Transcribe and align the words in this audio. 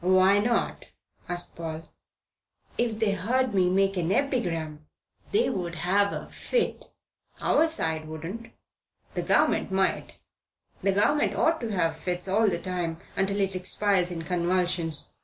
"Why 0.00 0.40
not?" 0.40 0.86
asked 1.28 1.54
Paul. 1.54 1.88
"If 2.76 2.98
they 2.98 3.12
heard 3.12 3.54
me 3.54 3.70
make 3.70 3.96
an 3.96 4.10
epigram, 4.10 4.84
they 5.30 5.48
would 5.48 5.76
have 5.76 6.12
a 6.12 6.26
fit." 6.26 6.90
"Our 7.40 7.68
side 7.68 8.08
wouldn't. 8.08 8.50
The 9.14 9.22
Government 9.22 9.70
might. 9.70 10.14
The 10.82 10.90
Government 10.90 11.36
ought 11.36 11.60
to 11.60 11.68
have 11.68 11.94
fits 11.94 12.26
all 12.26 12.48
the 12.48 12.58
time 12.58 12.98
until 13.14 13.38
it 13.40 13.54
expires 13.54 14.10
in 14.10 14.22
convulsions." 14.22 15.14